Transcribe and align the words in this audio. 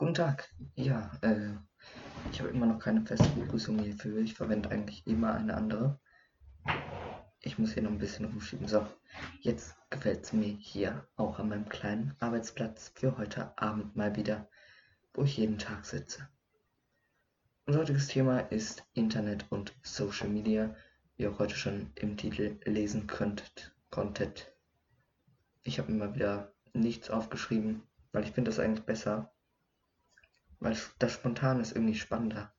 Guten 0.00 0.14
Tag. 0.14 0.48
Ja, 0.76 1.10
äh, 1.20 1.50
ich 2.32 2.40
habe 2.40 2.48
immer 2.48 2.64
noch 2.64 2.78
keine 2.78 3.02
feste 3.02 3.28
Begrüßung 3.38 3.78
hierfür. 3.80 4.16
Ich 4.16 4.32
verwende 4.32 4.70
eigentlich 4.70 5.06
immer 5.06 5.34
eine 5.34 5.52
andere. 5.52 6.00
Ich 7.42 7.58
muss 7.58 7.74
hier 7.74 7.82
noch 7.82 7.90
ein 7.90 7.98
bisschen 7.98 8.24
rumschieben. 8.24 8.66
So, 8.66 8.86
jetzt 9.40 9.76
gefällt 9.90 10.24
es 10.24 10.32
mir 10.32 10.56
hier 10.56 11.06
auch 11.16 11.38
an 11.38 11.50
meinem 11.50 11.68
kleinen 11.68 12.16
Arbeitsplatz 12.18 12.92
für 12.94 13.18
heute 13.18 13.52
Abend 13.58 13.94
mal 13.94 14.16
wieder, 14.16 14.48
wo 15.12 15.24
ich 15.24 15.36
jeden 15.36 15.58
Tag 15.58 15.84
sitze. 15.84 16.26
Unser 17.66 17.80
heutiges 17.80 18.06
Thema 18.06 18.38
ist 18.38 18.82
Internet 18.94 19.52
und 19.52 19.76
Social 19.82 20.30
Media, 20.30 20.74
wie 21.16 21.24
ihr 21.24 21.30
auch 21.30 21.38
heute 21.40 21.56
schon 21.56 21.92
im 21.96 22.16
Titel 22.16 22.58
lesen 22.64 23.06
könntet, 23.06 23.76
konntet. 23.90 24.50
Ich 25.62 25.78
habe 25.78 25.92
immer 25.92 26.14
wieder 26.14 26.54
nichts 26.72 27.10
aufgeschrieben, 27.10 27.82
weil 28.12 28.24
ich 28.24 28.32
finde 28.32 28.50
das 28.50 28.60
eigentlich 28.60 28.86
besser, 28.86 29.30
weil 30.60 30.76
das 30.98 31.14
Spontane 31.14 31.62
ist 31.62 31.72
irgendwie 31.72 31.94
spannender 31.94 32.52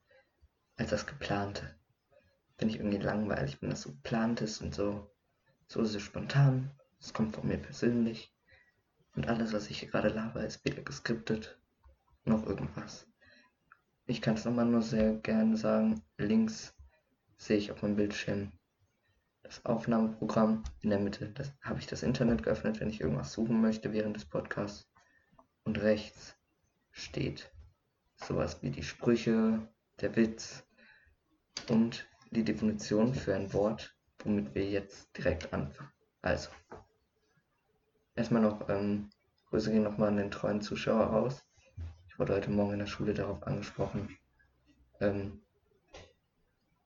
als 0.76 0.90
das 0.90 1.05
Geplante. 1.05 1.76
Finde 2.58 2.73
ich 2.73 2.80
irgendwie 2.80 2.98
langweilig, 2.98 3.62
wenn 3.62 3.70
das 3.70 3.84
so 3.84 3.92
geplant 3.92 4.42
ist 4.42 4.62
und 4.62 4.73
so. 4.76 5.12
So 5.68 5.82
ist 5.82 5.96
es 5.96 6.02
spontan. 6.02 6.72
Es 7.00 7.14
kommt 7.14 7.36
von 7.36 7.48
mir 7.48 7.58
persönlich. 7.58 8.36
Und 9.16 9.28
alles, 9.28 9.54
was 9.54 9.70
ich 9.70 9.80
hier 9.80 9.90
gerade 9.90 10.09
laber, 10.09 10.45
ist 10.45 10.66
weder 10.66 10.82
geskriptet 10.82 11.59
noch 12.26 12.45
irgendwas. 12.45 13.08
Ich 14.06 14.22
kann 14.22 14.36
es 14.36 14.45
nochmal 14.45 14.66
nur 14.66 14.81
sehr 14.81 15.14
gerne 15.16 15.58
sagen. 15.58 16.04
Links 16.18 16.73
sehe 17.38 17.58
ich 17.58 17.72
auf 17.72 17.81
meinem 17.81 17.95
Bildschirm 17.95 18.52
das 19.44 19.66
Aufnahmeprogramm. 19.66 20.64
In 20.81 20.90
der 20.90 21.00
Mitte 21.00 21.34
habe 21.62 21.80
ich 21.80 21.88
das 21.88 22.04
Internet 22.04 22.44
geöffnet, 22.44 22.80
wenn 22.80 22.90
ich 22.90 23.02
irgendwas 23.02 23.34
suchen 23.34 23.62
möchte 23.62 23.94
während 23.94 24.16
des 24.16 24.26
Podcasts. 24.26 24.90
Und 25.64 25.80
rechts 25.81 26.36
steht 26.92 27.52
sowas 28.23 28.61
wie 28.61 28.70
die 28.70 28.84
Sprüche, 28.84 29.67
der 29.99 30.16
Witz 30.16 30.63
und 31.69 32.08
die 32.31 32.44
Definition 32.44 33.13
für 33.13 33.36
ein 33.36 33.53
Wort, 33.53 33.95
womit 34.19 34.55
wir 34.55 34.69
jetzt 34.69 35.16
direkt 35.17 35.53
anfangen. 35.53 35.91
Also, 36.22 36.50
erstmal 38.16 38.41
noch, 38.41 38.69
ähm, 38.69 39.09
Grüße 39.45 39.72
gehen 39.72 39.83
nochmal 39.83 40.09
an 40.09 40.17
den 40.17 40.31
treuen 40.31 40.61
Zuschauer 40.61 41.05
raus. 41.08 41.44
Ich 42.08 42.17
wurde 42.17 42.33
heute 42.33 42.50
Morgen 42.52 42.73
in 42.73 42.80
der 42.80 42.86
Schule 42.86 43.13
darauf 43.13 43.44
angesprochen, 43.44 44.17
ähm, 45.00 45.41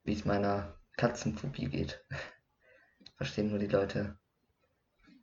wie 0.03 0.13
es 0.13 0.25
meiner 0.25 0.79
Katzenphobie 0.97 1.67
geht. 1.67 2.03
Verstehen 3.17 3.49
nur 3.49 3.59
die 3.59 3.67
Leute, 3.67 4.17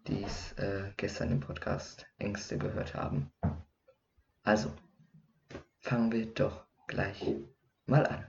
die 0.07 0.23
es 0.23 0.53
äh, 0.53 0.93
gestern 0.97 1.33
im 1.33 1.41
Podcast 1.41 2.07
Ängste 2.19 2.59
gehört 2.59 2.95
haben. 2.95 3.33
Also, 4.43 4.73
fangen 5.83 6.13
wir 6.13 6.27
doch 6.27 6.65
gleich 6.87 7.25
mal 7.87 8.07
an. 8.07 8.25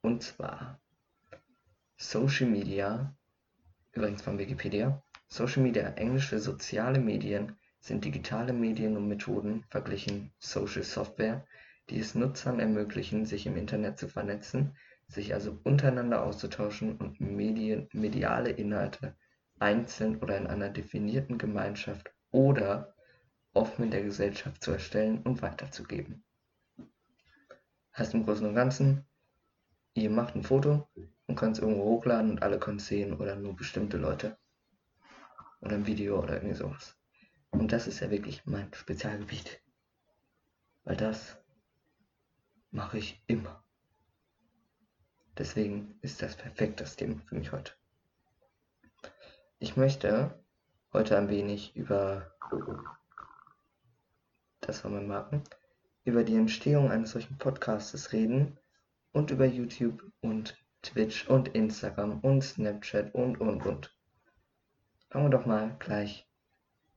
Und 0.00 0.22
zwar 0.22 0.80
Social 1.96 2.48
Media, 2.48 3.14
übrigens 3.92 4.22
von 4.22 4.38
Wikipedia. 4.38 5.02
Social 5.28 5.62
Media, 5.62 5.88
Englisch 5.90 6.28
für 6.28 6.38
soziale 6.38 6.98
Medien, 6.98 7.56
sind 7.80 8.04
digitale 8.04 8.52
Medien 8.52 8.96
und 8.96 9.08
Methoden, 9.08 9.64
verglichen 9.68 10.32
Social 10.38 10.82
Software, 10.82 11.46
die 11.90 11.98
es 11.98 12.14
Nutzern 12.14 12.58
ermöglichen, 12.58 13.26
sich 13.26 13.46
im 13.46 13.56
Internet 13.56 13.98
zu 13.98 14.08
vernetzen, 14.08 14.76
sich 15.06 15.34
also 15.34 15.58
untereinander 15.64 16.24
auszutauschen 16.24 16.96
und 16.96 17.20
Medien, 17.20 17.88
mediale 17.92 18.50
Inhalte 18.50 19.14
einzeln 19.58 20.16
oder 20.18 20.38
in 20.38 20.46
einer 20.46 20.70
definierten 20.70 21.36
Gemeinschaft 21.36 22.12
oder 22.30 22.94
offen 23.54 23.84
in 23.84 23.90
der 23.90 24.02
Gesellschaft 24.02 24.62
zu 24.62 24.72
erstellen 24.72 25.22
und 25.22 25.42
weiterzugeben. 25.42 26.24
Heißt 27.96 28.14
im 28.14 28.24
Großen 28.24 28.46
und 28.46 28.54
Ganzen, 28.54 29.06
ihr 29.94 30.10
macht 30.10 30.34
ein 30.34 30.42
Foto 30.42 30.88
und 31.26 31.36
könnt 31.36 31.56
es 31.56 31.62
irgendwo 31.62 31.84
hochladen 31.84 32.32
und 32.32 32.42
alle 32.42 32.58
können 32.58 32.78
es 32.78 32.88
sehen 32.88 33.14
oder 33.14 33.36
nur 33.36 33.54
bestimmte 33.54 33.96
Leute. 33.96 34.36
Oder 35.60 35.76
ein 35.76 35.86
Video 35.86 36.22
oder 36.22 36.34
irgendwie 36.34 36.56
sowas. 36.56 36.96
Und 37.50 37.72
das 37.72 37.86
ist 37.86 38.00
ja 38.00 38.10
wirklich 38.10 38.44
mein 38.44 38.72
Spezialgebiet. 38.74 39.62
Weil 40.82 40.96
das 40.96 41.38
mache 42.70 42.98
ich 42.98 43.22
immer. 43.28 43.62
Deswegen 45.38 45.98
ist 46.02 46.20
das 46.20 46.36
perfekt 46.36 46.80
das 46.80 46.96
Thema 46.96 47.20
für 47.26 47.36
mich 47.36 47.52
heute. 47.52 47.72
Ich 49.58 49.76
möchte 49.76 50.44
heute 50.92 51.16
ein 51.16 51.28
wenig 51.28 51.74
über 51.74 52.34
das 54.66 54.82
war 54.84 54.90
mein 54.90 55.06
Marken, 55.06 55.42
über 56.04 56.24
die 56.24 56.36
Entstehung 56.36 56.90
eines 56.90 57.12
solchen 57.12 57.36
Podcasts 57.38 58.12
reden 58.12 58.58
und 59.12 59.30
über 59.30 59.44
YouTube 59.44 60.02
und 60.20 60.56
Twitch 60.82 61.28
und 61.28 61.48
Instagram 61.48 62.20
und 62.20 62.42
Snapchat 62.42 63.14
und 63.14 63.40
und 63.40 63.64
und. 63.64 63.96
Fangen 65.10 65.26
wir 65.26 65.30
doch 65.30 65.46
mal 65.46 65.76
gleich 65.78 66.28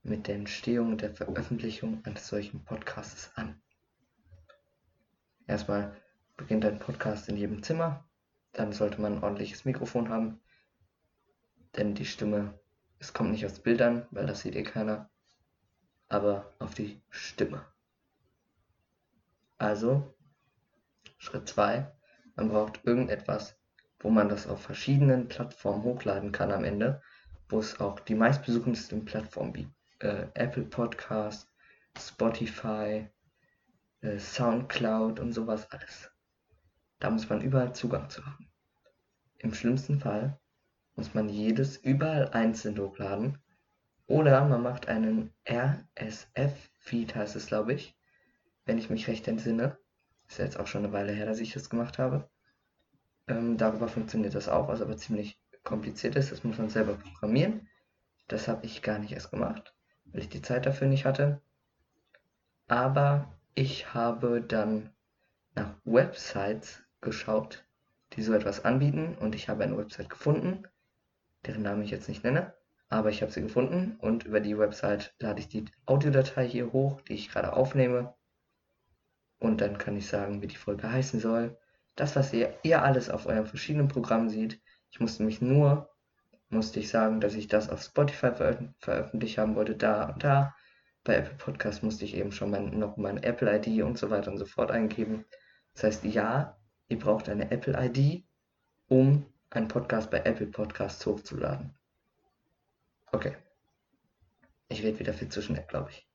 mit 0.03 0.27
der 0.27 0.35
Entstehung 0.35 0.97
der 0.97 1.13
Veröffentlichung 1.13 2.03
eines 2.05 2.27
solchen 2.27 2.63
Podcasts 2.63 3.31
an. 3.35 3.61
Erstmal 5.45 5.95
beginnt 6.35 6.65
ein 6.65 6.79
Podcast 6.79 7.29
in 7.29 7.37
jedem 7.37 7.63
Zimmer, 7.63 8.09
dann 8.53 8.71
sollte 8.71 9.01
man 9.01 9.17
ein 9.17 9.23
ordentliches 9.23 9.65
Mikrofon 9.65 10.09
haben, 10.09 10.39
denn 11.75 11.95
die 11.95 12.05
Stimme, 12.05 12.59
es 12.99 13.13
kommt 13.13 13.31
nicht 13.31 13.45
aus 13.45 13.59
Bildern, 13.59 14.07
weil 14.11 14.25
das 14.25 14.41
sieht 14.41 14.55
eh 14.55 14.63
keiner, 14.63 15.09
aber 16.09 16.53
auf 16.59 16.73
die 16.73 17.01
Stimme. 17.09 17.65
Also, 19.57 20.15
Schritt 21.17 21.47
2, 21.49 21.91
man 22.35 22.49
braucht 22.49 22.85
irgendetwas, 22.85 23.57
wo 23.99 24.09
man 24.09 24.29
das 24.29 24.47
auf 24.47 24.61
verschiedenen 24.61 25.27
Plattformen 25.27 25.83
hochladen 25.83 26.31
kann 26.31 26.51
am 26.51 26.63
Ende, 26.63 27.01
wo 27.49 27.59
es 27.59 27.79
auch 27.79 27.99
die 27.99 28.15
meistbesuchendsten 28.15 29.05
Plattformen 29.05 29.55
wie 29.55 29.67
äh, 29.99 30.27
Apple 30.35 30.65
Podcast, 30.65 31.51
Spotify, 31.97 33.09
äh, 34.01 34.19
Soundcloud 34.19 35.19
und 35.19 35.33
sowas 35.33 35.71
alles. 35.71 36.11
Da 36.99 37.09
muss 37.09 37.29
man 37.29 37.41
überall 37.41 37.73
Zugang 37.73 38.09
zu 38.09 38.25
haben. 38.25 38.51
Im 39.39 39.53
schlimmsten 39.53 39.99
Fall 39.99 40.39
muss 40.95 41.13
man 41.13 41.29
jedes 41.29 41.77
überall 41.77 42.29
einzeln 42.29 42.77
hochladen 42.79 43.37
oder 44.07 44.45
man 44.45 44.63
macht 44.63 44.87
einen 44.87 45.33
RSF-Feed, 45.47 47.15
heißt 47.15 47.35
es, 47.35 47.47
glaube 47.47 47.73
ich, 47.73 47.95
wenn 48.65 48.77
ich 48.77 48.89
mich 48.89 49.07
recht 49.07 49.27
entsinne. 49.27 49.77
Ist 50.27 50.39
ja 50.39 50.45
jetzt 50.45 50.59
auch 50.59 50.67
schon 50.67 50.83
eine 50.83 50.93
Weile 50.93 51.11
her, 51.11 51.25
dass 51.25 51.39
ich 51.39 51.53
das 51.53 51.69
gemacht 51.69 51.99
habe. 51.99 52.29
Ähm, 53.27 53.57
darüber 53.57 53.87
funktioniert 53.87 54.35
das 54.35 54.49
auch, 54.49 54.67
was 54.67 54.81
aber 54.81 54.97
ziemlich 54.97 55.39
kompliziert 55.63 56.15
ist. 56.15 56.31
Das 56.31 56.43
muss 56.43 56.57
man 56.57 56.69
selber 56.69 56.95
programmieren. 56.95 57.67
Das 58.27 58.47
habe 58.47 58.65
ich 58.65 58.81
gar 58.81 58.99
nicht 58.99 59.11
erst 59.11 59.31
gemacht, 59.31 59.73
weil 60.05 60.21
ich 60.21 60.29
die 60.29 60.41
Zeit 60.41 60.65
dafür 60.65 60.87
nicht 60.87 61.05
hatte. 61.05 61.41
Aber 62.67 63.37
ich 63.55 63.93
habe 63.93 64.41
dann 64.41 64.93
nach 65.55 65.73
Websites 65.85 66.83
geschaut, 67.01 67.65
die 68.13 68.21
so 68.21 68.33
etwas 68.33 68.63
anbieten 68.63 69.15
und 69.15 69.35
ich 69.35 69.49
habe 69.49 69.63
eine 69.63 69.77
Website 69.77 70.09
gefunden, 70.09 70.63
deren 71.45 71.63
Namen 71.63 71.83
ich 71.83 71.91
jetzt 71.91 72.09
nicht 72.09 72.23
nenne. 72.23 72.53
Aber 72.89 73.09
ich 73.09 73.21
habe 73.21 73.31
sie 73.31 73.41
gefunden 73.41 73.97
und 73.99 74.23
über 74.23 74.39
die 74.39 74.57
Website 74.57 75.13
lade 75.19 75.39
ich 75.39 75.49
die 75.49 75.65
Audiodatei 75.85 76.47
hier 76.47 76.71
hoch, 76.71 77.01
die 77.01 77.13
ich 77.13 77.29
gerade 77.29 77.53
aufnehme. 77.53 78.15
Und 79.39 79.61
dann 79.61 79.77
kann 79.77 79.97
ich 79.97 80.07
sagen, 80.07 80.41
wie 80.41 80.47
die 80.47 80.55
Folge 80.55 80.91
heißen 80.91 81.19
soll. 81.19 81.57
Das, 81.95 82.15
was 82.15 82.31
ihr, 82.33 82.57
ihr 82.63 82.83
alles 82.83 83.09
auf 83.09 83.25
euren 83.25 83.45
verschiedenen 83.45 83.87
Programmen 83.87 84.29
seht. 84.29 84.61
Ich 84.89 84.99
musste 84.99 85.23
mich 85.23 85.41
nur, 85.41 85.89
musste 86.49 86.79
ich 86.79 86.89
sagen, 86.89 87.19
dass 87.19 87.35
ich 87.35 87.47
das 87.47 87.69
auf 87.69 87.81
Spotify 87.81 88.31
veröf 88.31 88.57
veröffentlicht 88.79 89.37
haben 89.37 89.55
wollte, 89.55 89.75
da 89.75 90.09
und 90.09 90.23
da. 90.23 90.55
Bei 91.03 91.15
Apple 91.15 91.35
Podcast 91.35 91.83
musste 91.83 92.05
ich 92.05 92.15
eben 92.15 92.31
schon 92.31 92.51
mein, 92.51 92.77
noch 92.79 92.97
meine 92.97 93.23
Apple 93.23 93.53
ID 93.53 93.83
und 93.83 93.97
so 93.97 94.09
weiter 94.09 94.31
und 94.31 94.37
so 94.37 94.45
fort 94.45 94.71
eingeben. 94.71 95.25
Das 95.73 95.83
heißt, 95.83 96.03
ja, 96.05 96.57
ihr 96.87 96.99
braucht 96.99 97.29
eine 97.29 97.51
Apple 97.51 97.77
ID, 97.77 98.25
um 98.87 99.25
einen 99.49 99.67
Podcast 99.67 100.09
bei 100.09 100.19
Apple 100.19 100.47
Podcasts 100.47 101.05
hochzuladen. 101.05 101.77
Okay. 103.11 103.35
Ich 104.69 104.83
rede 104.83 104.99
wieder 104.99 105.13
viel 105.13 105.29
zu 105.29 105.41
schnell, 105.41 105.65
glaube 105.67 105.91
ich. 105.91 106.07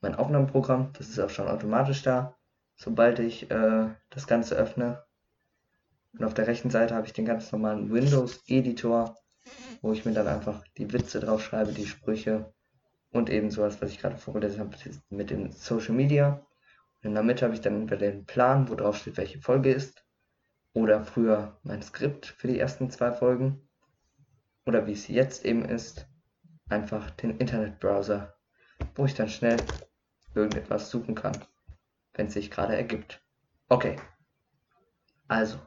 mein 0.00 0.14
Aufnahmeprogramm. 0.14 0.92
Das 0.92 1.08
ist 1.08 1.18
auch 1.18 1.30
schon 1.30 1.48
automatisch 1.48 2.02
da, 2.02 2.36
sobald 2.76 3.18
ich 3.18 3.50
äh, 3.50 3.88
das 4.10 4.28
Ganze 4.28 4.54
öffne. 4.54 5.02
Und 6.12 6.24
auf 6.24 6.34
der 6.34 6.46
rechten 6.46 6.70
Seite 6.70 6.94
habe 6.94 7.08
ich 7.08 7.12
den 7.12 7.24
ganz 7.24 7.50
normalen 7.50 7.90
Windows-Editor, 7.90 9.16
wo 9.82 9.92
ich 9.92 10.04
mir 10.04 10.12
dann 10.12 10.28
einfach 10.28 10.62
die 10.76 10.92
Witze 10.92 11.18
drauf 11.18 11.42
schreibe, 11.42 11.72
die 11.72 11.86
Sprüche 11.86 12.54
und 13.10 13.30
eben 13.30 13.50
sowas, 13.50 13.80
was 13.80 13.90
ich 13.90 13.98
gerade 13.98 14.16
vorgelesen 14.16 14.60
habe, 14.60 14.76
mit 15.10 15.30
dem 15.30 15.50
Social 15.52 15.94
Media. 15.94 16.46
Und 17.02 17.10
in 17.10 17.14
der 17.14 17.22
Mitte 17.22 17.44
habe 17.44 17.54
ich 17.54 17.60
dann 17.60 17.82
entweder 17.82 18.10
den 18.10 18.26
Plan, 18.26 18.68
wo 18.68 18.74
drauf 18.74 18.96
steht, 18.96 19.16
welche 19.16 19.40
Folge 19.40 19.72
ist, 19.72 20.04
oder 20.72 21.04
früher 21.04 21.58
mein 21.62 21.82
Skript 21.82 22.26
für 22.26 22.48
die 22.48 22.58
ersten 22.58 22.90
zwei 22.90 23.12
Folgen, 23.12 23.68
oder 24.66 24.86
wie 24.86 24.92
es 24.92 25.08
jetzt 25.08 25.44
eben 25.44 25.64
ist, 25.64 26.06
einfach 26.68 27.10
den 27.10 27.38
Internetbrowser, 27.38 28.36
wo 28.94 29.06
ich 29.06 29.14
dann 29.14 29.28
schnell 29.28 29.56
irgendetwas 30.34 30.90
suchen 30.90 31.14
kann, 31.14 31.36
wenn 32.14 32.26
es 32.26 32.34
sich 32.34 32.50
gerade 32.50 32.76
ergibt. 32.76 33.22
Okay, 33.68 33.96
also, 35.28 35.58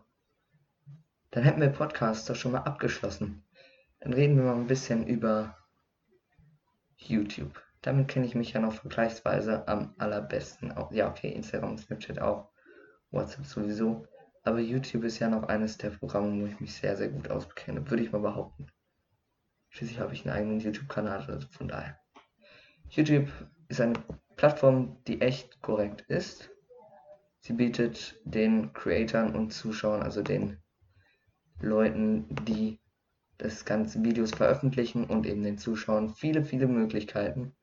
dann 1.29 1.43
hätten 1.43 1.61
wir 1.61 1.69
Podcast 1.69 2.27
doch 2.27 2.35
schon 2.35 2.53
mal 2.53 2.63
abgeschlossen. 2.63 3.43
Dann 3.99 4.13
reden 4.13 4.37
wir 4.37 4.43
mal 4.43 4.55
ein 4.55 4.65
bisschen 4.65 5.05
über 5.05 5.55
YouTube. 7.01 7.61
Damit 7.81 8.07
kenne 8.07 8.25
ich 8.25 8.35
mich 8.35 8.53
ja 8.53 8.59
noch 8.59 8.73
vergleichsweise 8.73 9.67
am 9.67 9.95
allerbesten. 9.97 10.73
Ja, 10.91 11.09
okay, 11.09 11.29
Instagram, 11.29 11.77
Snapchat 11.77 12.19
auch, 12.19 12.51
WhatsApp 13.11 13.45
sowieso. 13.45 14.05
Aber 14.43 14.59
YouTube 14.59 15.03
ist 15.03 15.19
ja 15.19 15.29
noch 15.29 15.43
eines 15.43 15.77
der 15.77 15.91
Programme, 15.91 16.41
wo 16.41 16.45
ich 16.47 16.59
mich 16.59 16.73
sehr, 16.73 16.95
sehr 16.95 17.09
gut 17.09 17.29
auskenne, 17.29 17.89
würde 17.89 18.03
ich 18.03 18.11
mal 18.11 18.21
behaupten. 18.21 18.67
Schließlich 19.69 19.99
habe 19.99 20.13
ich 20.13 20.25
einen 20.25 20.35
eigenen 20.35 20.59
YouTube-Kanal, 20.59 21.25
also 21.27 21.47
von 21.49 21.67
daher. 21.67 21.99
YouTube 22.89 23.29
ist 23.69 23.79
eine 23.79 23.93
Plattform, 24.35 24.97
die 25.07 25.21
echt 25.21 25.61
korrekt 25.61 26.01
ist. 26.01 26.49
Sie 27.39 27.53
bietet 27.53 28.19
den 28.25 28.73
Creatoren 28.73 29.35
und 29.35 29.51
Zuschauern, 29.51 30.03
also 30.03 30.21
den 30.21 30.61
Leuten, 31.61 32.27
die 32.45 32.80
das 33.41 33.65
ganze 33.65 34.03
Videos 34.03 34.31
veröffentlichen 34.31 35.05
und 35.05 35.25
eben 35.25 35.43
den 35.43 35.57
Zuschauern 35.57 36.09
viele, 36.09 36.43
viele 36.43 36.67
Möglichkeiten. 36.67 37.55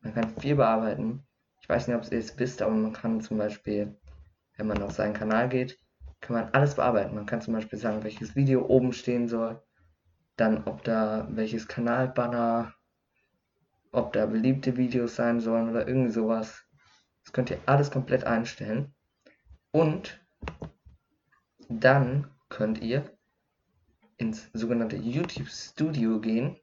Man 0.00 0.14
kann 0.14 0.30
viel 0.38 0.56
bearbeiten. 0.56 1.26
Ich 1.60 1.68
weiß 1.68 1.88
nicht, 1.88 1.96
ob 1.96 2.04
ihr 2.12 2.18
es 2.18 2.38
wisst, 2.38 2.62
aber 2.62 2.74
man 2.74 2.92
kann 2.92 3.20
zum 3.20 3.38
Beispiel, 3.38 3.96
wenn 4.56 4.66
man 4.66 4.82
auf 4.82 4.92
seinen 4.92 5.14
Kanal 5.14 5.48
geht, 5.48 5.78
kann 6.20 6.36
man 6.36 6.50
alles 6.52 6.74
bearbeiten. 6.74 7.14
Man 7.14 7.26
kann 7.26 7.40
zum 7.40 7.54
Beispiel 7.54 7.78
sagen, 7.78 8.04
welches 8.04 8.36
Video 8.36 8.66
oben 8.66 8.92
stehen 8.92 9.26
soll, 9.26 9.62
dann 10.36 10.64
ob 10.64 10.84
da 10.84 11.26
welches 11.30 11.66
Kanalbanner, 11.66 12.74
ob 13.92 14.12
da 14.12 14.26
beliebte 14.26 14.76
Videos 14.76 15.16
sein 15.16 15.40
sollen 15.40 15.70
oder 15.70 15.88
irgendwie 15.88 16.12
sowas. 16.12 16.64
Das 17.24 17.32
könnt 17.32 17.50
ihr 17.50 17.58
alles 17.66 17.90
komplett 17.90 18.24
einstellen. 18.24 18.94
Und 19.72 20.20
dann 21.68 22.30
könnt 22.48 22.82
ihr 22.82 23.15
ins 24.16 24.48
sogenannte 24.52 24.96
YouTube 24.96 25.48
Studio 25.48 26.20
gehen, 26.20 26.56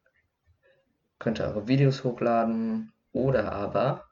könnt 1.20 1.40
ihr 1.40 1.46
eure 1.46 1.68
Videos 1.68 2.04
hochladen 2.04 2.92
oder 3.12 3.52
aber 3.52 4.10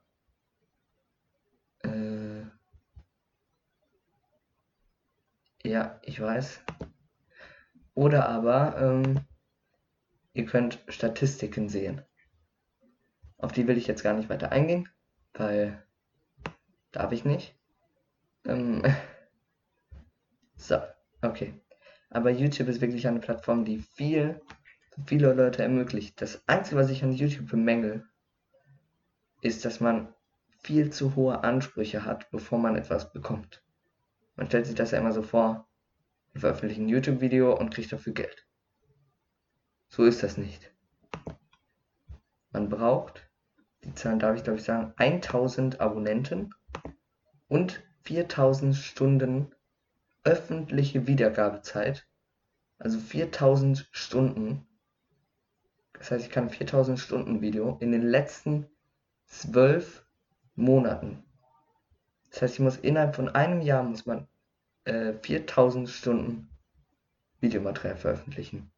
äh, 1.84 2.44
ja, 5.64 6.00
ich 6.04 6.20
weiß. 6.22 6.62
Oder 7.94 8.30
aber 8.30 8.78
ähm, 8.78 9.22
ihr 10.34 10.46
könnt 10.46 10.80
Statistiken 10.88 11.70
sehen. 11.70 12.02
Auf 13.38 13.52
die 13.52 13.68
will 13.68 13.78
ich 13.78 13.88
jetzt 13.88 14.04
gar 14.04 14.14
nicht 14.14 14.30
weiter 14.30 14.52
eingehen, 14.52 14.88
weil 15.34 15.84
darf 16.92 17.12
ich 17.12 17.26
nicht. 17.26 17.56
Ähm, 18.46 18.84
so, 20.56 20.80
okay. 21.22 21.54
Aber 22.12 22.30
YouTube 22.30 22.68
ist 22.68 22.82
wirklich 22.82 23.08
eine 23.08 23.22
Plattform, 23.22 23.64
die 23.64 23.80
viel, 23.80 24.42
viele 25.06 25.34
Leute 25.34 25.64
ermöglicht. 25.64 26.22
Das 26.22 26.44
Einzige, 26.46 26.76
was 26.76 26.90
ich 26.90 27.04
an 27.04 27.14
YouTube 27.14 27.50
bemängel, 27.50 28.06
ist, 29.42 29.64
dass 29.64 29.80
man 29.80 30.14
viel 30.60 30.92
zu 30.92 31.16
hohe 31.16 31.44
Ansprüche 31.44 32.04
hat, 32.04 32.30
bevor 32.30 32.60
man 32.60 32.76
etwas 32.76 33.14
bekommt. 33.14 33.64
Man 34.36 34.48
stellt 34.48 34.66
sich 34.66 34.76
das 34.76 34.92
ja 34.92 35.00
immer 35.00 35.14
so 35.14 35.24
vor, 35.24 35.70
wir 36.34 36.42
veröffentlichen 36.42 36.86
ein 36.86 36.90
YouTube-Video 36.90 37.58
und 37.58 37.74
kriegt 37.74 37.92
dafür 37.92 38.14
Geld. 38.14 38.46
So 39.88 40.04
ist 40.04 40.22
das 40.22 40.38
nicht. 40.38 40.74
Man 42.52 42.68
braucht, 42.68 43.30
die 43.86 43.94
Zahlen 43.96 44.20
darf 44.20 44.36
ich 44.36 44.44
glaube 44.44 44.60
ich 44.60 44.66
sagen, 44.66 44.94
1000 44.98 45.80
Abonnenten 45.80 46.54
und 47.48 47.82
4000 48.04 48.76
Stunden 48.76 49.56
öffentliche 50.24 51.08
Wiedergabezeit, 51.08 52.08
also 52.78 53.00
4000 53.00 53.90
Stunden. 53.92 54.68
Das 55.94 56.12
heißt, 56.12 56.26
ich 56.26 56.32
kann 56.32 56.50
4000 56.50 57.00
Stunden 57.00 57.42
Video 57.42 57.78
in 57.80 57.92
den 57.92 58.04
letzten 58.04 58.68
zwölf 59.26 60.06
Monaten. 60.56 61.24
Das 62.30 62.42
heißt, 62.42 62.54
ich 62.56 62.60
muss 62.60 62.78
innerhalb 62.78 63.16
von 63.16 63.30
einem 63.30 63.62
Jahr 63.62 63.84
muss 63.84 64.06
man 64.06 64.28
äh, 64.86 65.14
4000 65.14 65.90
Stunden 65.90 66.50
Videomaterial 67.40 67.98
veröffentlichen. 67.98 68.72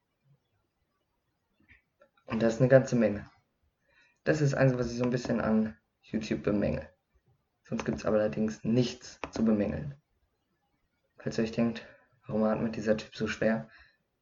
Und 2.26 2.42
das 2.42 2.56
ist 2.56 2.60
eine 2.62 2.70
ganze 2.70 2.96
Menge. 2.96 3.30
Das 4.24 4.42
ist 4.42 4.54
eins, 4.54 4.78
was 4.78 4.92
ich 4.92 4.98
so 4.98 5.04
ein 5.04 5.10
bisschen 5.10 5.42
an 5.42 5.78
YouTube 6.02 6.44
bemängel. 6.44 6.88
Sonst 7.64 7.86
gibt 7.86 8.00
es 8.00 8.06
allerdings 8.06 8.64
nichts 8.64 9.20
zu 9.32 9.44
bemängeln. 9.44 9.96
Falls 11.24 11.38
ihr 11.38 11.46
euch 11.46 11.54
denkt, 11.54 11.88
warum 12.28 12.44
atmet 12.44 12.76
dieser 12.76 12.98
Typ 12.98 13.16
so 13.16 13.28
schwer? 13.28 13.70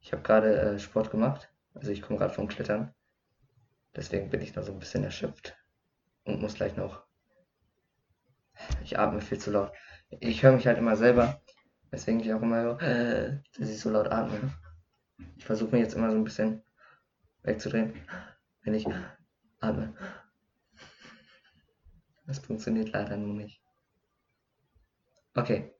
Ich 0.02 0.12
habe 0.14 0.22
gerade 0.22 0.62
äh, 0.62 0.80
Sport 0.80 1.10
gemacht. 1.10 1.52
Also 1.74 1.90
ich 1.90 2.04
komme 2.04 2.20
gerade 2.20 2.34
vom 2.34 2.48
Klettern. 2.48 2.94
Deswegen 3.96 4.30
bin 4.30 4.42
ich 4.42 4.56
noch 4.56 4.62
so 4.62 4.72
ein 4.72 4.78
bisschen 4.78 5.04
erschöpft. 5.04 5.58
Und 6.26 6.40
muss 6.40 6.54
gleich 6.54 6.78
noch. 6.78 7.04
Ich 8.84 9.00
atme 9.00 9.20
viel 9.20 9.40
zu 9.40 9.50
laut. 9.50 9.72
Ich 10.20 10.44
höre 10.44 10.52
mich 10.52 10.68
halt 10.68 10.78
immer 10.78 10.96
selber. 10.96 11.42
Weswegen 11.90 12.20
ich 12.20 12.32
auch 12.36 12.42
immer 12.44 12.64
so, 12.64 12.86
äh, 12.86 13.42
dass 13.58 13.70
ich 13.70 13.80
so 13.80 13.90
laut 13.90 14.08
atme. 14.08 14.54
Ich 15.38 15.46
versuche 15.46 15.72
mich 15.72 15.82
jetzt 15.82 15.96
immer 15.96 16.12
so 16.12 16.18
ein 16.18 16.24
bisschen 16.24 16.62
wegzudrehen, 17.42 17.96
wenn 18.62 18.76
ich 18.76 18.86
atme. 19.60 19.96
Das 22.28 22.38
funktioniert 22.38 22.92
leider 22.92 23.18
nur 23.18 23.34
nicht. 23.34 23.60
Okay. 25.34 25.74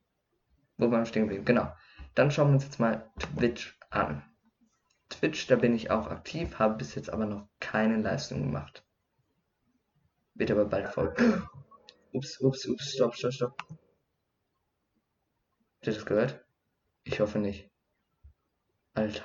Wo 0.76 0.90
waren 0.90 1.00
wir 1.00 1.06
stehen 1.06 1.22
geblieben? 1.22 1.44
Genau. 1.44 1.72
Dann 2.14 2.30
schauen 2.30 2.48
wir 2.48 2.54
uns 2.54 2.64
jetzt 2.64 2.80
mal 2.80 3.10
Twitch 3.18 3.78
an. 3.90 4.22
Twitch, 5.08 5.46
da 5.46 5.56
bin 5.56 5.74
ich 5.74 5.90
auch 5.90 6.08
aktiv, 6.08 6.58
habe 6.58 6.76
bis 6.76 6.94
jetzt 6.94 7.10
aber 7.10 7.26
noch 7.26 7.48
keine 7.60 7.98
Leistung 7.98 8.40
gemacht. 8.42 8.84
Wird 10.34 10.50
aber 10.50 10.64
bald 10.64 10.88
folgen. 10.88 11.46
ups, 12.12 12.40
ups, 12.40 12.66
ups, 12.66 12.92
stopp, 12.94 13.14
stopp, 13.14 13.32
stopp. 13.32 13.62
Habt 15.82 15.86
ihr 15.86 15.92
das 15.94 16.06
gehört? 16.06 16.44
Ich 17.04 17.20
hoffe 17.20 17.38
nicht. 17.38 17.70
Alter. 18.94 19.24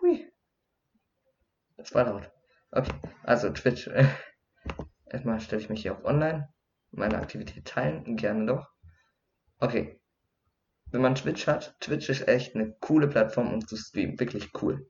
Hui. 0.00 0.32
Das 1.76 1.94
war 1.94 2.04
laut. 2.04 2.30
Okay, 2.70 2.92
also 3.22 3.50
Twitch. 3.50 3.88
Erstmal 5.06 5.40
stelle 5.40 5.62
ich 5.62 5.68
mich 5.68 5.82
hier 5.82 5.92
auf 5.92 6.04
Online. 6.04 6.52
Meine 6.90 7.18
Aktivität 7.18 7.66
teilen, 7.66 8.16
gerne 8.16 8.46
doch. 8.46 8.75
Okay. 9.58 10.00
Wenn 10.90 11.02
man 11.02 11.14
Twitch 11.14 11.46
hat, 11.46 11.76
Twitch 11.80 12.08
ist 12.08 12.28
echt 12.28 12.54
eine 12.54 12.72
coole 12.80 13.08
Plattform, 13.08 13.52
um 13.52 13.66
zu 13.66 13.76
streamen. 13.76 14.20
Wirklich 14.20 14.50
cool. 14.62 14.88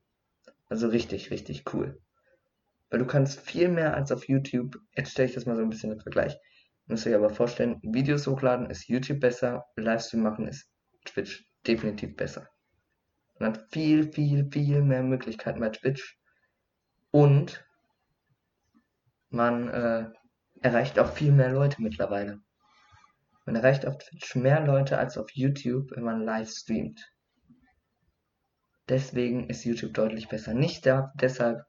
Also 0.69 0.87
richtig, 0.87 1.31
richtig 1.31 1.73
cool. 1.73 1.99
Weil 2.89 2.99
du 2.99 3.05
kannst 3.05 3.39
viel 3.41 3.69
mehr 3.69 3.95
als 3.95 4.11
auf 4.11 4.27
YouTube. 4.27 4.79
Jetzt 4.95 5.11
stelle 5.11 5.27
ich 5.29 5.35
das 5.35 5.45
mal 5.45 5.55
so 5.55 5.61
ein 5.61 5.69
bisschen 5.69 5.91
im 5.91 5.99
Vergleich. 5.99 6.37
Müsst 6.85 7.05
ihr 7.05 7.11
euch 7.11 7.17
aber 7.17 7.29
vorstellen, 7.29 7.79
Videos 7.81 8.27
hochladen 8.27 8.69
ist 8.69 8.87
YouTube 8.87 9.19
besser, 9.19 9.65
Livestream 9.75 10.23
machen 10.23 10.47
ist 10.47 10.69
Twitch 11.03 11.45
definitiv 11.65 12.15
besser. 12.15 12.49
Man 13.39 13.53
hat 13.53 13.67
viel, 13.71 14.11
viel, 14.11 14.49
viel 14.51 14.81
mehr 14.81 15.03
Möglichkeiten 15.03 15.59
bei 15.59 15.69
Twitch. 15.69 16.17
Und 17.11 17.65
man 19.29 19.67
äh, 19.69 20.09
erreicht 20.61 20.97
auch 20.99 21.11
viel 21.11 21.31
mehr 21.31 21.51
Leute 21.51 21.81
mittlerweile. 21.81 22.41
Man 23.47 23.55
erreicht 23.55 23.85
auf 23.85 23.97
Twitch 23.97 24.35
mehr 24.35 24.59
Leute 24.59 24.97
als 24.97 25.17
auf 25.17 25.31
YouTube, 25.31 25.91
wenn 25.91 26.03
man 26.03 26.21
live 26.21 26.49
streamt. 26.49 27.09
Deswegen 28.89 29.49
ist 29.49 29.63
YouTube 29.63 29.93
deutlich 29.93 30.27
besser. 30.27 30.53
Nicht 30.53 30.85
da, 30.85 31.13
deshalb, 31.15 31.63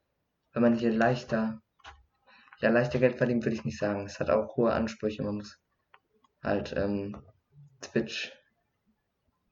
wenn 0.52 0.62
man 0.62 0.74
hier 0.74 0.92
leichter, 0.92 1.62
ja, 2.58 2.70
leichter 2.70 2.98
Geld 2.98 3.16
verdient, 3.16 3.44
würde 3.44 3.54
ich 3.54 3.64
nicht 3.64 3.78
sagen. 3.78 4.06
Es 4.06 4.18
hat 4.18 4.28
auch 4.28 4.56
hohe 4.56 4.72
Ansprüche. 4.72 5.22
Man 5.22 5.36
muss 5.36 5.56
halt 6.42 6.74
ähm, 6.76 7.22
Twitch 7.80 8.32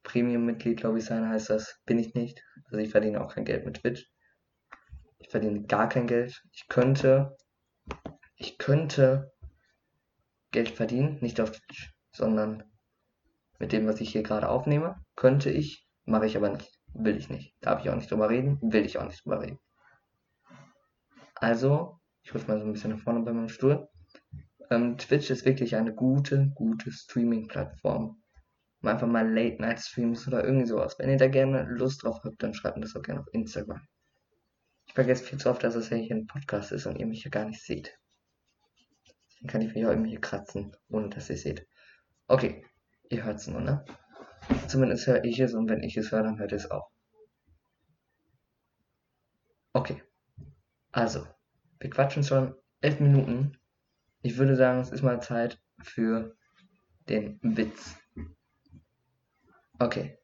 Premium-Mitglied, 0.02 0.78
glaube 0.80 0.99
ich, 0.99 1.04
sein, 1.04 1.28
heißt 1.28 1.50
das. 1.50 1.80
Bin 1.87 2.00
ich 2.00 2.14
nicht. 2.14 2.42
Also 2.64 2.78
ich 2.78 2.90
verdiene 2.90 3.25
auch 3.25 3.33
kein 3.33 3.45
Geld 3.45 3.64
mit 3.64 3.76
Twitch. 3.83 4.04
Ich 5.18 5.30
verdiene 5.30 5.62
gar 5.62 5.88
kein 5.88 6.09
Geld. 6.09 6.42
Ich 6.50 6.66
könnte, 6.66 7.37
ich 8.35 8.59
könnte 8.59 9.33
Geld 10.50 10.71
verdienen, 10.71 11.18
nicht 11.21 11.40
auf 11.40 11.52
Twitch, 11.52 11.95
sondern 12.16 12.64
mit 13.58 13.73
dem, 13.73 13.87
was 13.87 14.00
ich 14.00 14.11
hier 14.11 14.23
gerade 14.23 14.49
aufnehme, 14.49 14.96
könnte 15.14 15.50
ich, 15.50 15.87
mache 16.04 16.26
ich 16.26 16.37
aber 16.37 16.50
nicht. 16.50 16.70
Will 16.94 17.16
ich 17.16 17.28
nicht. 17.28 17.54
Darf 17.61 17.82
ich 17.82 17.90
auch 17.90 17.96
nicht 17.96 18.11
drüber 18.11 18.30
reden, 18.30 18.58
will 18.62 18.85
ich 18.85 18.99
auch 18.99 19.04
nicht 19.04 19.25
drüber 19.25 19.42
reden. 19.42 19.58
Also, 21.35 22.00
ich 22.23 22.35
rufe 22.35 22.49
mal 22.49 22.58
so 22.58 22.64
ein 22.66 22.73
bisschen 22.73 22.92
nach 22.92 23.00
vorne 23.00 23.20
bei 23.20 23.32
meinem 23.32 23.49
Stuhl. 23.49 23.88
Ähm, 24.70 24.96
Twitch 24.96 25.30
ist 25.30 25.44
wirklich 25.44 25.76
eine 25.76 25.94
gute, 25.94 26.50
gute 26.54 26.90
Streaming-Plattform. 26.90 28.23
Einfach 28.82 29.06
mal 29.06 29.28
Late-Night-Streams 29.28 30.26
oder 30.28 30.44
irgendwie 30.44 30.66
sowas. 30.66 30.99
Wenn 30.99 31.11
ihr 31.11 31.16
da 31.16 31.28
gerne 31.28 31.64
Lust 31.64 32.02
drauf 32.02 32.20
habt, 32.25 32.42
dann 32.42 32.54
schreibt 32.54 32.76
mir 32.76 32.82
das 32.82 32.96
auch 32.96 33.02
gerne 33.02 33.20
auf 33.20 33.28
Instagram. 33.32 33.80
Ich 34.87 34.94
vergesse 34.94 35.25
viel 35.25 35.38
zu 35.38 35.50
oft, 35.50 35.62
dass 35.62 35.75
es 35.75 35.90
ja 35.90 35.96
hier 35.96 36.16
ein 36.16 36.26
Podcast 36.26 36.73
ist 36.73 36.87
und 36.87 36.96
ihr 36.96 37.06
mich 37.06 37.23
hier 37.23 37.30
gar 37.30 37.44
nicht 37.44 37.62
seht. 37.62 37.99
Dann 39.40 39.49
kann 39.49 39.61
ich 39.61 39.75
mich 39.75 39.85
auch 39.85 39.90
irgendwie 39.90 40.11
hier 40.11 40.20
kratzen, 40.20 40.75
ohne 40.88 41.11
dass 41.11 41.28
ihr 41.28 41.37
seht. 41.37 41.66
Okay, 42.28 42.64
ihr 43.09 43.25
hört 43.25 43.37
es 43.37 43.47
nur, 43.47 43.61
ne? 43.61 43.85
Zumindest 44.68 45.06
höre 45.06 45.25
ich 45.25 45.38
es 45.38 45.54
und 45.54 45.68
wenn 45.68 45.83
ich 45.83 45.97
es 45.97 46.11
höre, 46.11 46.23
dann 46.23 46.38
hört 46.38 46.52
ihr 46.52 46.56
es 46.56 46.71
auch. 46.71 46.90
Okay. 49.73 50.02
Also, 50.90 51.26
wir 51.78 51.90
quatschen 51.90 52.25
schon 52.25 52.54
elf 52.80 52.99
Minuten. 53.00 53.59
Ich 54.23 54.38
würde 54.38 54.56
sagen, 54.56 54.80
es 54.80 54.90
ist 54.90 55.02
mal 55.02 55.21
Zeit 55.21 55.61
für 55.83 56.37
den 57.09 57.38
Witz. 57.42 57.97
Okay. 59.78 60.18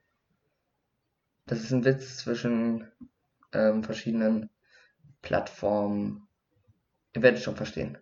Das 1.47 1.61
ist 1.61 1.73
ein 1.73 1.85
Witz 1.85 2.17
zwischen 2.19 2.91
ähm, 3.53 3.85
verschiedenen 3.85 4.51
Plattformen. 5.21 6.27
Ihr 7.15 7.23
werdet 7.23 7.43
schon 7.43 7.57
verstehen. 7.57 7.99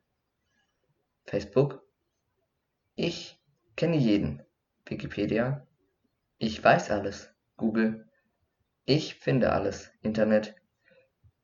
Facebook. 1.24 1.82
Ich 2.94 3.39
kenne 3.80 3.96
jeden. 3.96 4.42
Wikipedia. 4.84 5.66
Ich 6.36 6.62
weiß 6.62 6.90
alles. 6.90 7.32
Google. 7.56 8.06
Ich 8.84 9.14
finde 9.14 9.54
alles. 9.54 9.90
Internet. 10.02 10.54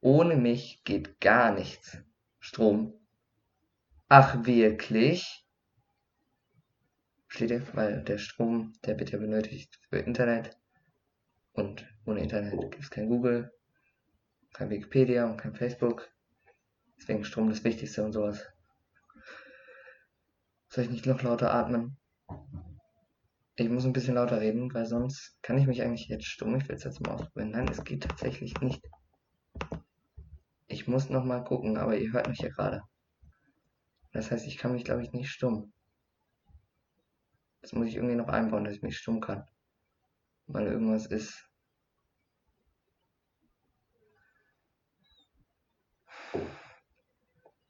Ohne 0.02 0.36
mich 0.36 0.84
geht 0.84 1.18
gar 1.18 1.54
nichts. 1.54 1.96
Strom. 2.38 2.92
Ach 4.08 4.44
wirklich? 4.44 5.46
Steht 7.26 7.52
ihr? 7.52 7.66
Weil 7.74 8.04
der 8.04 8.18
Strom, 8.18 8.74
der 8.84 8.98
wird 8.98 9.12
ja 9.12 9.18
benötigt 9.18 9.80
für 9.88 10.00
Internet. 10.00 10.58
Und 11.52 11.88
ohne 12.04 12.20
Internet 12.20 12.60
gibt 12.60 12.78
es 12.78 12.90
kein 12.90 13.08
Google, 13.08 13.50
kein 14.52 14.68
Wikipedia 14.68 15.24
und 15.24 15.38
kein 15.38 15.54
Facebook. 15.54 16.12
Deswegen 16.98 17.24
Strom 17.24 17.48
das 17.48 17.64
Wichtigste 17.64 18.04
und 18.04 18.12
sowas. 18.12 18.46
Soll 20.68 20.84
ich 20.84 20.90
nicht 20.90 21.06
noch 21.06 21.22
lauter 21.22 21.54
atmen? 21.54 21.96
Ich 23.58 23.70
muss 23.70 23.86
ein 23.86 23.94
bisschen 23.94 24.16
lauter 24.16 24.40
reden, 24.40 24.72
weil 24.74 24.84
sonst 24.84 25.38
kann 25.40 25.56
ich 25.56 25.66
mich 25.66 25.80
eigentlich 25.82 26.08
jetzt 26.08 26.26
stumm. 26.26 26.56
Ich 26.56 26.68
will 26.68 26.76
es 26.76 26.84
jetzt 26.84 27.00
mal 27.00 27.14
ausprobieren. 27.14 27.52
Nein, 27.52 27.68
es 27.68 27.82
geht 27.84 28.02
tatsächlich 28.02 28.60
nicht. 28.60 28.84
Ich 30.66 30.86
muss 30.86 31.08
noch 31.08 31.24
mal 31.24 31.42
gucken, 31.42 31.78
aber 31.78 31.96
ihr 31.96 32.12
hört 32.12 32.28
mich 32.28 32.40
ja 32.40 32.50
gerade. 32.50 32.82
Das 34.12 34.30
heißt, 34.30 34.46
ich 34.46 34.58
kann 34.58 34.72
mich, 34.72 34.84
glaube 34.84 35.02
ich, 35.02 35.12
nicht 35.12 35.30
stumm. 35.30 35.72
Das 37.62 37.72
muss 37.72 37.88
ich 37.88 37.96
irgendwie 37.96 38.14
noch 38.14 38.28
einbauen, 38.28 38.64
dass 38.64 38.74
ich 38.74 38.82
mich 38.82 38.98
stumm 38.98 39.20
kann. 39.20 39.44
Weil 40.46 40.66
irgendwas 40.66 41.06
ist. 41.06 41.50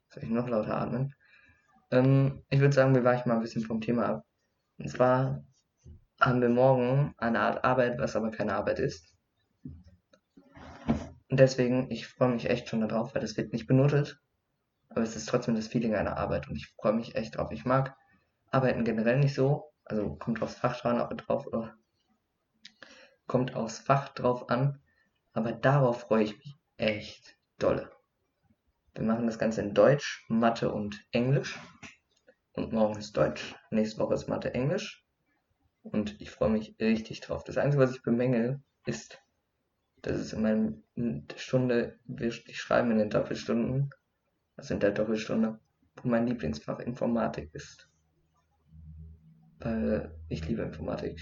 Soll 0.09 0.23
ich 0.23 0.29
noch 0.29 0.49
lauter 0.49 0.81
atmen? 0.81 1.15
Ähm, 1.91 2.43
ich 2.49 2.59
würde 2.59 2.75
sagen, 2.75 2.93
wir 2.93 3.05
weichen 3.05 3.29
mal 3.29 3.35
ein 3.35 3.41
bisschen 3.41 3.63
vom 3.63 3.79
Thema 3.79 4.05
ab. 4.05 4.26
Und 4.77 4.89
zwar 4.89 5.43
haben 6.19 6.41
wir 6.41 6.49
morgen 6.49 7.13
eine 7.17 7.39
Art 7.39 7.63
Arbeit, 7.63 7.99
was 7.99 8.15
aber 8.15 8.31
keine 8.31 8.55
Arbeit 8.55 8.79
ist. 8.79 9.13
Und 11.29 11.39
deswegen, 11.39 11.91
ich 11.91 12.07
freue 12.07 12.29
mich 12.29 12.49
echt 12.49 12.69
schon 12.69 12.81
darauf, 12.81 13.13
weil 13.13 13.21
das 13.21 13.35
wird 13.37 13.53
nicht 13.53 13.67
benotet. 13.67 14.19
Aber 14.89 15.01
es 15.01 15.15
ist 15.15 15.27
trotzdem 15.27 15.55
das 15.55 15.67
Feeling 15.67 15.95
einer 15.95 16.17
Arbeit 16.17 16.47
und 16.47 16.55
ich 16.55 16.67
freue 16.67 16.93
mich 16.93 17.15
echt 17.15 17.37
drauf. 17.37 17.51
Ich 17.51 17.65
mag 17.65 17.95
Arbeiten 18.49 18.85
generell 18.85 19.19
nicht 19.19 19.35
so. 19.35 19.73
Also 19.83 20.15
kommt 20.15 20.41
aufs 20.41 20.55
Fach 20.55 20.79
drauf, 20.79 21.47
oder 21.47 21.75
kommt 23.25 23.55
aufs 23.55 23.79
Fach 23.79 24.09
drauf 24.09 24.49
an. 24.49 24.81
Aber 25.33 25.51
darauf 25.51 26.01
freue 26.01 26.23
ich 26.23 26.37
mich 26.37 26.57
echt 26.77 27.37
dolle. 27.59 27.91
Wir 28.93 29.03
machen 29.03 29.27
das 29.27 29.37
Ganze 29.37 29.61
in 29.61 29.73
Deutsch, 29.73 30.25
Mathe 30.29 30.71
und 30.71 31.05
Englisch. 31.11 31.59
Und 32.57 32.73
morgen 32.73 32.97
ist 32.97 33.15
Deutsch, 33.15 33.55
nächste 33.69 33.99
Woche 33.99 34.15
ist 34.15 34.27
Mathe, 34.27 34.51
Englisch. 34.55 35.05
Und 35.83 36.19
ich 36.19 36.31
freue 36.31 36.49
mich 36.49 36.75
richtig 36.81 37.21
drauf. 37.21 37.43
Das 37.43 37.55
Einzige, 37.55 37.83
was 37.83 37.95
ich 37.95 38.01
bemängel, 38.01 38.59
ist, 38.87 39.21
dass 40.01 40.17
es 40.17 40.33
in 40.33 40.41
meiner 40.41 40.73
Stunde, 41.35 41.99
wir 42.05 42.31
schreiben 42.31 42.89
in 42.89 42.97
den 42.97 43.11
Doppelstunden, 43.11 43.91
also 44.55 44.73
in 44.73 44.79
der 44.79 44.89
Doppelstunde, 44.89 45.59
wo 45.97 46.09
mein 46.09 46.25
Lieblingsfach 46.25 46.79
Informatik 46.79 47.53
ist. 47.53 47.87
Weil 49.59 50.17
ich 50.27 50.47
liebe 50.47 50.63
Informatik. 50.63 51.21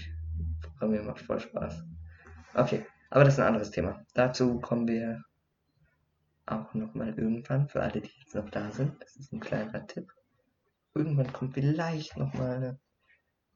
Programmieren 0.62 1.06
macht 1.06 1.20
voll 1.20 1.40
Spaß. 1.40 1.84
Okay, 2.54 2.86
aber 3.10 3.24
das 3.24 3.34
ist 3.34 3.40
ein 3.40 3.48
anderes 3.48 3.70
Thema. 3.70 4.06
Dazu 4.14 4.58
kommen 4.60 4.88
wir 4.88 5.22
auch 6.46 6.72
nochmal 6.72 7.10
irgendwann, 7.10 7.68
für 7.68 7.82
alle, 7.82 8.00
die 8.00 8.10
jetzt 8.20 8.34
noch 8.34 8.48
da 8.48 8.72
sind. 8.72 9.02
Das 9.02 9.16
ist 9.16 9.34
ein 9.34 9.40
kleiner 9.40 9.86
Tipp. 9.86 10.10
Irgendwann 10.96 11.30
kommt 11.30 11.52
vielleicht 11.52 12.16
nochmal 12.16 12.56
eine 12.56 12.80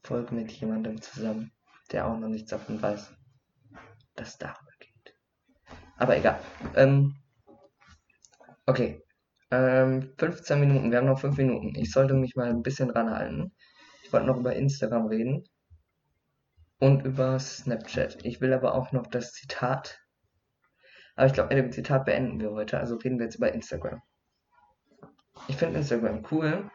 Folge 0.02 0.34
mit 0.34 0.52
jemandem 0.52 1.00
zusammen, 1.00 1.52
der 1.90 2.06
auch 2.06 2.18
noch 2.18 2.28
nichts 2.28 2.50
davon 2.50 2.82
weiß, 2.82 3.14
dass 4.14 4.36
darüber 4.36 4.72
geht. 4.78 5.16
Aber 5.96 6.18
egal. 6.18 6.38
Ähm, 6.76 7.16
okay. 8.66 9.02
Ähm, 9.50 10.12
15 10.18 10.60
Minuten, 10.60 10.90
wir 10.90 10.98
haben 10.98 11.06
noch 11.06 11.18
5 11.18 11.38
Minuten. 11.38 11.74
Ich 11.76 11.92
sollte 11.92 12.12
mich 12.12 12.36
mal 12.36 12.50
ein 12.50 12.62
bisschen 12.62 12.90
ranhalten. 12.90 13.54
Ich 14.04 14.12
wollte 14.12 14.26
noch 14.26 14.36
über 14.36 14.54
Instagram 14.54 15.06
reden 15.06 15.48
und 16.78 17.06
über 17.06 17.38
Snapchat. 17.38 18.22
Ich 18.22 18.42
will 18.42 18.52
aber 18.52 18.74
auch 18.74 18.92
noch 18.92 19.06
das 19.06 19.32
Zitat. 19.32 19.98
Aber 21.16 21.26
ich 21.26 21.32
glaube, 21.32 21.54
mit 21.54 21.64
dem 21.64 21.72
Zitat 21.72 22.04
beenden 22.04 22.38
wir 22.38 22.50
heute. 22.50 22.78
Also 22.78 22.96
reden 22.96 23.18
wir 23.18 23.24
jetzt 23.24 23.36
über 23.36 23.50
Instagram. 23.50 24.02
Ich 25.48 25.56
finde 25.56 25.78
Instagram 25.78 26.22
cool. 26.30 26.70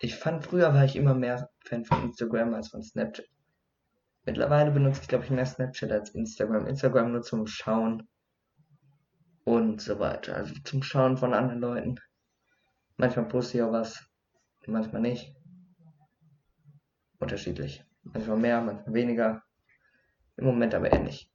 Ich 0.00 0.16
fand 0.16 0.44
früher 0.44 0.72
war 0.74 0.84
ich 0.84 0.96
immer 0.96 1.14
mehr 1.14 1.50
Fan 1.60 1.84
von 1.84 2.04
Instagram 2.04 2.54
als 2.54 2.68
von 2.68 2.82
Snapchat. 2.82 3.26
Mittlerweile 4.24 4.70
benutze 4.70 5.02
ich 5.02 5.08
glaube 5.08 5.24
ich 5.24 5.30
mehr 5.30 5.46
Snapchat 5.46 5.90
als 5.90 6.10
Instagram. 6.10 6.66
Instagram 6.66 7.12
nur 7.12 7.22
zum 7.22 7.46
Schauen 7.46 8.08
und 9.44 9.80
so 9.80 9.98
weiter. 9.98 10.36
Also 10.36 10.54
zum 10.64 10.82
Schauen 10.82 11.16
von 11.16 11.34
anderen 11.34 11.60
Leuten. 11.60 12.00
Manchmal 12.96 13.26
poste 13.26 13.58
ich 13.58 13.62
auch 13.62 13.72
was, 13.72 14.04
manchmal 14.66 15.02
nicht. 15.02 15.34
Unterschiedlich. 17.18 17.84
Manchmal 18.02 18.36
mehr, 18.36 18.60
manchmal 18.60 18.94
weniger. 18.94 19.42
Im 20.36 20.44
Moment 20.44 20.74
aber 20.74 20.96
nicht. 20.98 21.32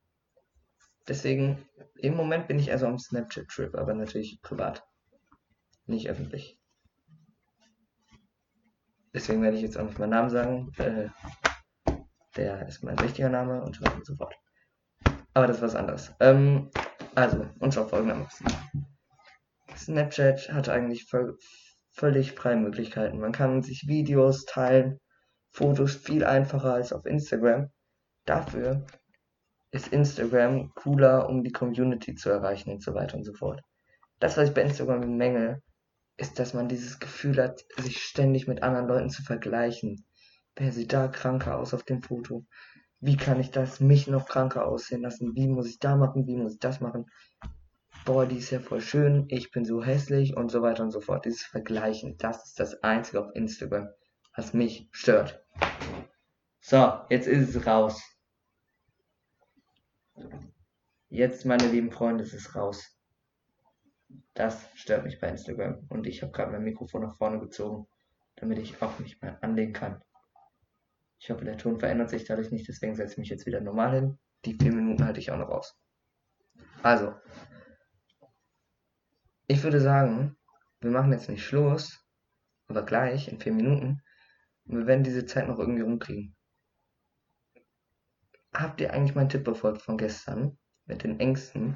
Deswegen, 1.08 1.68
im 1.96 2.16
Moment 2.16 2.48
bin 2.48 2.60
ich 2.60 2.72
also 2.72 2.86
am 2.88 2.98
Snapchat-Trip, 2.98 3.76
aber 3.76 3.94
natürlich 3.94 4.42
privat. 4.42 4.88
Nicht 5.86 6.10
öffentlich. 6.10 6.58
Deswegen 9.14 9.42
werde 9.42 9.58
ich 9.58 9.64
jetzt 9.64 9.78
auch 9.78 9.86
nicht 9.86 10.00
meinen 10.00 10.10
Namen 10.10 10.30
sagen. 10.30 10.72
Äh, 10.78 11.10
der 12.36 12.68
ist 12.68 12.84
mein 12.84 12.98
richtiger 12.98 13.30
Name 13.30 13.62
und 13.62 13.76
so 13.76 13.84
weiter 13.84 13.96
und 13.96 14.06
so 14.06 14.16
fort. 14.16 14.36
Aber 15.34 15.48
das 15.48 15.58
ist 15.58 15.64
was 15.64 15.76
anderes. 15.76 16.14
Ähm, 16.20 16.70
also, 17.16 17.46
und 17.60 17.74
zwar 17.74 17.88
folgendermaßen. 17.88 18.48
Snapchat 19.76 20.52
hat 20.52 20.70
eigentlich 20.70 21.06
voll, 21.06 21.38
völlig 21.92 22.34
freie 22.34 22.58
Möglichkeiten. 22.58 23.20
Man 23.20 23.32
kann 23.32 23.62
sich 23.62 23.88
Videos 23.88 24.46
teilen, 24.46 25.00
Fotos 25.52 25.96
viel 25.96 26.24
einfacher 26.24 26.74
als 26.74 26.94
auf 26.94 27.06
Instagram. 27.06 27.70
Dafür 28.26 28.86
ist 29.72 29.90
Instagram 29.90 30.72
cooler, 30.76 31.30
um 31.30 31.44
die 31.44 31.52
Community 31.52 32.16
zu 32.16 32.30
erreichen 32.30 32.72
und 32.72 32.84
so 32.84 32.94
weiter 32.94 33.18
und 33.18 33.24
so 33.24 33.34
fort. 33.34 33.62
Das, 34.20 34.38
was 34.38 34.50
ich 34.50 34.56
bei 34.56 34.62
Instagram 34.62 35.18
mängel, 35.18 35.62
ist, 36.18 36.40
dass 36.40 36.54
man 36.54 36.70
dieses 36.70 37.00
Gefühl 37.00 37.42
hat, 37.42 37.64
sich 37.78 38.02
ständig 38.04 38.48
mit 38.48 38.64
anderen 38.64 38.88
Leuten 38.88 39.10
zu 39.10 39.24
vergleichen. 39.24 40.06
Wer 40.56 40.72
sieht 40.72 40.94
da 40.94 41.08
kranker 41.08 41.58
aus 41.58 41.74
auf 41.74 41.84
dem 41.84 42.02
Foto? 42.02 42.46
Wie 43.00 43.18
kann 43.18 43.40
ich 43.40 43.52
das 43.52 43.80
mich 43.80 44.08
noch 44.08 44.28
kranker 44.28 44.66
aussehen 44.66 45.02
lassen? 45.02 45.36
Wie 45.36 45.48
muss 45.48 45.68
ich 45.68 45.80
da 45.80 45.96
machen? 45.96 46.28
Wie 46.28 46.38
muss 46.38 46.54
ich 46.54 46.60
das 46.60 46.80
machen? 46.80 47.06
Boah, 48.06 48.26
die 48.26 48.38
ist 48.38 48.52
ja 48.52 48.60
voll 48.60 48.82
schön, 48.82 49.26
ich 49.30 49.52
bin 49.52 49.64
so 49.64 49.82
hässlich 49.82 50.36
und 50.36 50.52
so 50.52 50.62
weiter 50.62 50.84
und 50.84 50.92
so 50.92 51.00
fort. 51.00 51.24
Dieses 51.24 51.44
Vergleichen, 51.44 52.18
das 52.18 52.46
ist 52.46 52.60
das 52.60 52.84
Einzige 52.84 53.22
auf 53.22 53.34
Instagram, 53.34 53.88
was 54.36 54.54
mich 54.54 54.90
stört. 54.92 55.42
So, 56.60 57.00
jetzt 57.10 57.28
ist 57.28 57.56
es 57.56 57.66
raus. 57.66 58.02
Jetzt, 61.08 61.46
meine 61.46 61.68
lieben 61.68 61.92
Freunde, 61.92 62.24
ist 62.24 62.34
es 62.34 62.56
raus. 62.56 62.93
Das 64.34 64.70
stört 64.74 65.04
mich 65.04 65.20
bei 65.20 65.30
Instagram. 65.30 65.86
Und 65.90 66.08
ich 66.08 66.22
habe 66.22 66.32
gerade 66.32 66.52
mein 66.52 66.64
Mikrofon 66.64 67.04
nach 67.04 67.18
vorne 67.18 67.40
gezogen, 67.40 67.88
damit 68.36 68.58
ich 68.60 68.82
auch 68.82 68.98
nicht 69.00 69.22
mehr 69.22 69.42
anlegen 69.44 69.74
kann. 69.74 70.02
Ich 71.20 71.30
hoffe, 71.30 71.46
der 71.46 71.58
Ton 71.58 71.80
verändert 71.80 72.10
sich 72.10 72.26
dadurch 72.26 72.52
nicht, 72.52 72.68
deswegen 72.68 72.96
setze 72.96 73.14
ich 73.14 73.18
mich 73.20 73.30
jetzt 73.30 73.46
wieder 73.46 73.62
normal 73.62 73.94
hin. 73.96 74.20
Die 74.46 74.56
vier 74.56 74.74
Minuten 74.74 75.06
halte 75.06 75.20
ich 75.20 75.32
auch 75.32 75.38
noch 75.38 75.50
aus. 75.50 75.78
Also, 76.82 77.14
ich 79.48 79.64
würde 79.64 79.80
sagen, 79.80 80.36
wir 80.82 80.92
machen 80.92 81.14
jetzt 81.14 81.30
nicht 81.30 81.46
Schluss, 81.46 82.06
aber 82.68 82.84
gleich 82.84 83.30
in 83.30 83.40
vier 83.40 83.54
Minuten. 83.54 84.02
Und 84.66 84.80
wir 84.80 84.88
werden 84.88 85.04
diese 85.04 85.26
Zeit 85.26 85.48
noch 85.48 85.60
irgendwie 85.60 85.84
rumkriegen. 85.84 86.36
Habt 88.54 88.82
ihr 88.82 88.94
eigentlich 88.94 89.16
meinen 89.16 89.30
Tipp 89.30 89.44
befolgt 89.44 89.82
von 89.82 89.98
gestern? 89.98 90.58
Mit 90.86 91.04
den 91.04 91.20
Ängsten? 91.20 91.76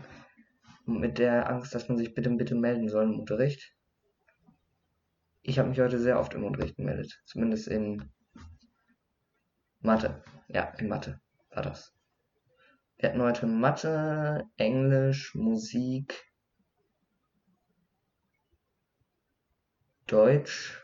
Und 0.88 1.02
mit 1.02 1.18
der 1.18 1.50
Angst, 1.50 1.76
dass 1.76 1.90
man 1.90 1.98
sich 1.98 2.16
bitte, 2.16 2.30
bitte 2.30 2.56
melden 2.56 2.88
soll 2.88 3.04
im 3.04 3.20
Unterricht? 3.20 3.76
Ich 5.42 5.60
habe 5.60 5.68
mich 5.68 5.80
heute 5.82 6.00
sehr 6.00 6.18
oft 6.18 6.34
im 6.34 6.46
Unterricht 6.46 6.78
gemeldet. 6.78 7.22
Zumindest 7.26 7.68
in 7.68 8.10
Mathe. 9.80 10.24
Ja, 10.48 10.74
in 10.80 10.88
Mathe 10.88 11.20
war 11.50 11.62
das. 11.62 11.94
Wir 12.96 13.10
hatten 13.10 13.22
heute 13.22 13.48
Mathe, 13.48 14.46
Englisch, 14.56 15.36
Musik, 15.36 16.26
Deutsch 20.08 20.82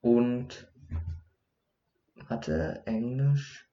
und 0.00 0.72
Mathe, 2.28 2.82
Englisch, 2.84 3.70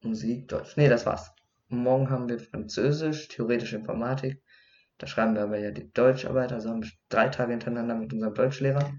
Musik, 0.00 0.48
Deutsch. 0.48 0.76
Ne, 0.76 0.88
das 0.88 1.06
war's. 1.06 1.37
Morgen 1.70 2.08
haben 2.08 2.28
wir 2.30 2.40
Französisch, 2.40 3.28
theoretische 3.28 3.76
Informatik. 3.76 4.42
Da 4.96 5.06
schreiben 5.06 5.34
wir 5.34 5.42
aber 5.42 5.58
ja 5.58 5.70
die 5.70 5.92
Deutscharbeit, 5.92 6.50
also 6.50 6.70
haben 6.70 6.82
wir 6.82 6.90
drei 7.10 7.28
Tage 7.28 7.52
hintereinander 7.52 7.94
mit 7.94 8.12
unserem 8.12 8.34
Deutschlehrer. 8.34 8.90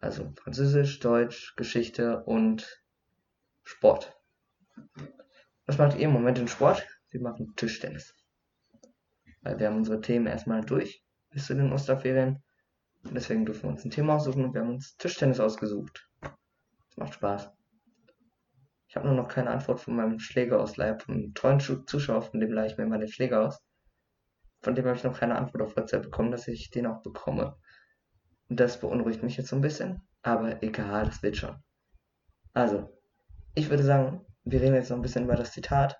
Also 0.00 0.32
Französisch, 0.40 1.00
Deutsch, 1.00 1.54
Geschichte 1.56 2.22
und 2.22 2.80
Sport. 3.64 4.16
Was 5.66 5.78
macht 5.78 5.96
ihr 5.96 6.04
im 6.04 6.12
Moment 6.12 6.38
in 6.38 6.48
Sport? 6.48 6.86
Wir 7.10 7.20
machen 7.20 7.54
Tischtennis. 7.56 8.14
Weil 9.42 9.58
wir 9.58 9.66
haben 9.66 9.76
unsere 9.76 10.00
Themen 10.00 10.26
erstmal 10.26 10.64
durch 10.64 11.04
bis 11.30 11.46
zu 11.46 11.54
den 11.54 11.72
Osterferien. 11.72 12.42
Deswegen 13.02 13.44
dürfen 13.44 13.64
wir 13.64 13.70
uns 13.70 13.84
ein 13.84 13.90
Thema 13.90 14.14
aussuchen 14.14 14.44
und 14.44 14.54
wir 14.54 14.60
haben 14.60 14.70
uns 14.70 14.96
Tischtennis 14.96 15.40
ausgesucht. 15.40 16.08
Das 16.20 16.96
macht 16.96 17.14
Spaß. 17.14 17.50
Ich 18.90 18.96
habe 18.96 19.06
nur 19.06 19.14
noch 19.14 19.28
keine 19.28 19.50
Antwort 19.50 19.78
von 19.78 19.94
meinem 19.94 20.18
Schläger 20.18 20.60
aus 20.60 20.76
Leib, 20.76 21.02
vom 21.02 21.32
treuen 21.32 21.60
Zuschauer, 21.60 22.22
von 22.22 22.40
dem 22.40 22.50
leihe 22.50 22.66
ich 22.66 22.76
mir 22.76 22.86
meine 22.86 23.06
Schläger 23.06 23.46
aus. 23.46 23.62
Von 24.62 24.74
dem 24.74 24.84
habe 24.84 24.96
ich 24.96 25.04
noch 25.04 25.16
keine 25.16 25.36
Antwort 25.36 25.62
auf 25.62 25.76
WhatsApp 25.76 26.02
bekommen, 26.02 26.32
dass 26.32 26.48
ich 26.48 26.70
den 26.70 26.88
auch 26.88 27.00
bekomme. 27.00 27.56
Und 28.48 28.58
das 28.58 28.80
beunruhigt 28.80 29.22
mich 29.22 29.36
jetzt 29.36 29.50
so 29.50 29.54
ein 29.54 29.62
bisschen. 29.62 30.02
Aber 30.22 30.60
egal, 30.64 31.06
das 31.06 31.22
wird 31.22 31.36
schon. 31.36 31.62
Also, 32.52 33.00
ich 33.54 33.70
würde 33.70 33.84
sagen, 33.84 34.26
wir 34.42 34.60
reden 34.60 34.74
jetzt 34.74 34.90
noch 34.90 34.98
ein 34.98 35.02
bisschen 35.02 35.22
über 35.22 35.36
das 35.36 35.52
Zitat. 35.52 35.96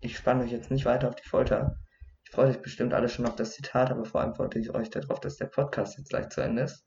Ich 0.00 0.16
spanne 0.16 0.42
euch 0.42 0.50
jetzt 0.50 0.72
nicht 0.72 0.84
weiter 0.84 1.08
auf 1.08 1.14
die 1.14 1.28
Folter. 1.28 1.78
Ich 2.24 2.32
freue 2.32 2.48
euch 2.48 2.60
bestimmt 2.60 2.94
alle 2.94 3.08
schon 3.08 3.26
auf 3.26 3.36
das 3.36 3.52
Zitat, 3.52 3.92
aber 3.92 4.04
vor 4.04 4.22
allem 4.22 4.34
freue 4.34 4.50
ich 4.56 4.74
euch 4.74 4.90
darauf, 4.90 5.20
dass 5.20 5.36
der 5.36 5.46
Podcast 5.46 5.98
jetzt 5.98 6.10
gleich 6.10 6.30
zu 6.30 6.40
Ende 6.40 6.62
ist. 6.62 6.84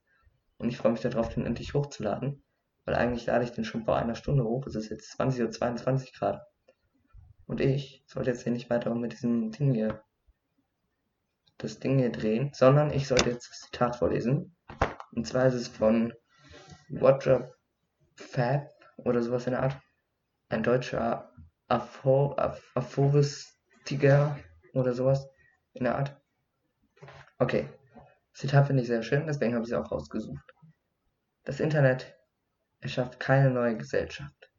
Und 0.58 0.68
ich 0.68 0.76
freue 0.76 0.92
mich 0.92 1.02
darauf, 1.02 1.34
den 1.34 1.46
endlich 1.46 1.74
hochzuladen. 1.74 2.45
Weil 2.86 2.96
eigentlich 2.96 3.26
lade 3.26 3.44
ich 3.44 3.52
den 3.52 3.66
schon 3.66 3.84
vor 3.84 3.98
einer 3.98 4.16
Stunde 4.16 4.44
hoch. 4.44 4.66
Es 4.68 4.76
ist 4.76 4.90
jetzt 4.90 5.20
20.22 5.20 6.06
Uhr 6.06 6.12
gerade. 6.14 6.42
Und 7.48 7.62
ich 7.62 8.04
sollte 8.08 8.32
jetzt 8.32 8.44
hier 8.44 8.52
nicht 8.52 8.70
weiter 8.70 8.94
mit 8.96 9.14
diesem 9.14 9.52
Ding 9.52 9.74
hier, 9.74 10.04
das 11.58 11.80
Ding 11.80 11.98
hier 12.00 12.12
drehen, 12.12 12.52
sondern 12.54 12.92
ich 12.92 13.08
sollte 13.08 13.30
jetzt 13.30 13.50
das 13.50 13.62
Zitat 13.62 13.96
vorlesen. 13.96 14.56
Und 15.12 15.28
zwar 15.28 15.48
ist 15.48 15.54
es 15.54 15.68
von 15.68 16.14
Roger 16.92 17.54
Fab 18.16 18.70
oder 18.98 19.22
sowas 19.22 19.48
in 19.48 19.52
der 19.52 19.64
Art. 19.64 19.80
Ein 20.50 20.64
deutscher 20.64 21.32
Aphor 21.68 22.38
Aphoristiker 22.76 24.38
oder 24.74 24.94
sowas 24.94 25.28
in 25.74 25.86
der 25.86 25.98
Art. 25.98 26.16
Okay. 27.40 27.68
Zitat 28.34 28.68
finde 28.68 28.82
ich 28.82 28.88
sehr 28.88 29.02
schön, 29.02 29.26
deswegen 29.28 29.54
habe 29.54 29.64
ich 29.64 29.72
es 29.72 29.78
auch 29.78 29.92
rausgesucht. 29.92 30.44
Das 31.46 31.60
Internet 31.60 32.16
er 32.86 32.90
schafft 32.90 33.20
keine 33.20 33.50
neue 33.50 33.76
Gesellschaft. 33.76 34.52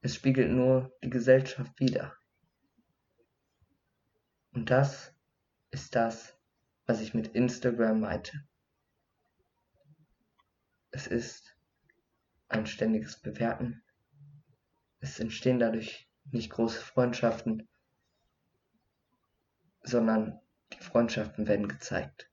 Es 0.00 0.14
spiegelt 0.14 0.52
nur 0.52 0.96
die 1.02 1.10
Gesellschaft 1.10 1.72
wider. 1.80 2.16
Und 4.52 4.70
das 4.70 5.12
ist 5.72 5.96
das, 5.96 6.38
was 6.86 7.00
ich 7.00 7.14
mit 7.14 7.34
Instagram 7.34 7.98
meinte. 7.98 8.46
Es 10.92 11.08
ist 11.08 11.56
ein 12.46 12.64
ständiges 12.64 13.20
Bewerten. 13.20 13.82
Es 15.00 15.18
entstehen 15.18 15.58
dadurch 15.58 16.08
nicht 16.30 16.48
große 16.48 16.80
Freundschaften, 16.80 17.68
sondern 19.82 20.38
die 20.72 20.80
Freundschaften 20.80 21.48
werden 21.48 21.66
gezeigt. 21.66 22.30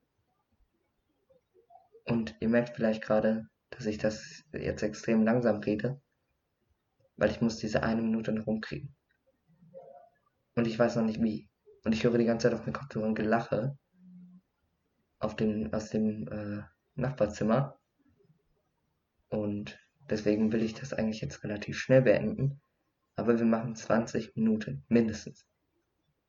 Und 2.04 2.36
ihr 2.42 2.50
merkt 2.50 2.76
vielleicht 2.76 3.02
gerade, 3.02 3.50
dass 3.70 3.86
ich 3.86 3.98
das 3.98 4.44
jetzt 4.54 4.84
extrem 4.84 5.24
langsam 5.24 5.58
rede, 5.58 6.02
weil 7.18 7.32
ich 7.32 7.42
muss 7.42 7.58
diese 7.58 7.84
eine 7.84 8.02
Minute 8.02 8.32
noch 8.32 8.48
rumkriegen. 8.48 8.96
Und 10.56 10.68
ich 10.68 10.78
weiß 10.80 10.96
noch 10.96 11.04
nicht 11.04 11.22
wie. 11.22 11.50
Und 11.84 11.94
ich 11.94 12.04
höre 12.04 12.18
die 12.18 12.26
ganze 12.26 12.50
Zeit 12.50 12.58
auf 12.58 12.64
den 12.64 12.74
Kopfhörern 12.74 13.16
Gelache 13.16 13.78
auf 15.20 15.36
dem, 15.36 15.74
aus 15.74 15.90
dem 15.90 16.28
äh, 16.28 16.64
Nachbarzimmer. 16.96 17.78
Und 19.30 19.78
deswegen 20.10 20.52
will 20.52 20.64
ich 20.64 20.74
das 20.74 20.94
eigentlich 20.94 21.22
jetzt 21.22 21.44
relativ 21.44 21.78
schnell 21.78 22.04
beenden. 22.04 22.62
Aber 23.16 23.38
wir 23.38 23.46
machen 23.46 23.76
20 23.76 24.36
Minuten 24.36 24.86
mindestens. 24.88 25.46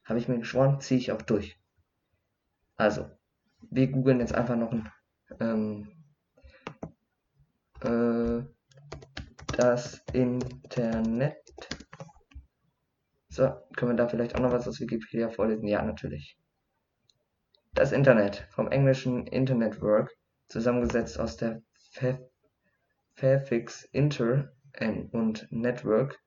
Habe 0.05 0.19
ich 0.19 0.29
mir 0.29 0.39
geschworen, 0.39 0.81
ziehe 0.81 0.99
ich 0.99 1.13
auch 1.13 1.23
durch. 1.23 1.59
Also, 2.77 3.11
wir 3.71 3.89
googeln 3.89 4.21
jetzt 4.21 4.35
einfach 4.35 4.57
noch 4.57 4.73
ein 4.73 4.91
ähm, 5.41 5.96
äh, 7.83 8.43
das 9.57 10.03
Internet. 10.13 11.37
So, 13.29 13.53
können 13.77 13.93
wir 13.93 13.97
da 13.97 14.09
vielleicht 14.09 14.35
auch 14.35 14.41
noch 14.41 14.53
was 14.53 14.69
aus 14.69 14.81
Wikipedia 14.81 15.29
vorlesen? 15.29 15.67
Ja, 15.67 15.83
natürlich. 15.83 16.39
Das 17.75 17.93
Internet, 17.93 18.49
vom 18.51 18.69
englischen 18.71 19.27
Internetwork, 19.27 20.11
zusammengesetzt 20.49 21.21
aus 21.21 21.37
der 21.37 21.63
Fairfix 23.15 23.85
Inter 23.93 24.53
und 25.13 25.47
Network, 25.51 26.19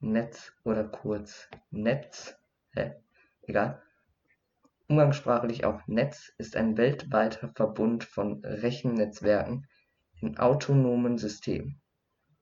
Netz 0.00 0.52
oder 0.64 0.84
kurz 0.84 1.48
Netz, 1.70 2.36
hä? 2.74 2.94
egal. 3.42 3.82
Umgangssprachlich 4.88 5.64
auch 5.64 5.86
Netz 5.86 6.32
ist 6.38 6.56
ein 6.56 6.76
weltweiter 6.76 7.52
Verbund 7.54 8.02
von 8.02 8.44
Rechennetzwerken, 8.44 9.66
in 10.20 10.38
autonomen 10.38 11.18
Systemen. 11.18 11.80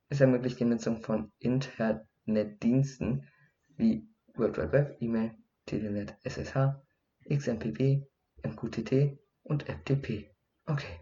Es 0.09 0.21
ermöglicht 0.21 0.59
die 0.59 0.64
Nutzung 0.64 1.03
von 1.03 1.33
Internetdiensten 1.38 3.29
wie 3.77 4.09
World 4.35 4.57
Wide 4.57 4.73
Web, 4.73 4.97
E-Mail, 5.01 5.35
Telenet, 5.67 6.17
SSH, 6.25 6.81
XMPP, 7.29 8.07
MQTT 8.43 9.19
und 9.43 9.64
FTP. 9.64 10.31
Okay. 10.67 11.01